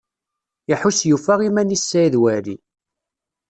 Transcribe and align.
Iḥuss 0.73 0.99
yufa 1.09 1.33
iman-is 1.47 1.83
Saɛid 1.89 2.15
Waɛli. 2.21 2.55